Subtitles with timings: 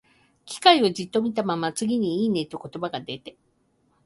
[0.45, 3.37] 機械をじっと見たまま、次に、「いいね」と言葉が出て、